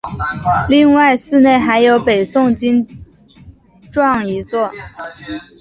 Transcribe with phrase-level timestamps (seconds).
[0.67, 2.83] 另外寺内还有北宋经
[3.93, 4.71] 幢一座。